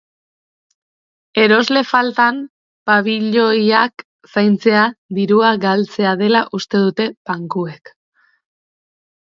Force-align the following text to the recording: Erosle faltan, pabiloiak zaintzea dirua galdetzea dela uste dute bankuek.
Erosle 1.41 1.83
faltan, 1.89 2.39
pabiloiak 2.91 4.05
zaintzea 4.33 4.87
dirua 5.19 5.53
galdetzea 5.67 6.17
dela 6.23 6.45
uste 6.61 6.83
dute 6.87 7.09
bankuek. 7.33 7.97